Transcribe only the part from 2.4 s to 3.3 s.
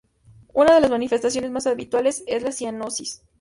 la cianosis.